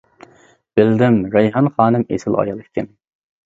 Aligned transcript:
بىلدىم، 0.79 1.21
رەيھان 1.37 1.71
خانىم 1.77 2.09
ئېسىل 2.11 2.41
ئايال 2.41 2.67
ئىكەن. 2.69 2.93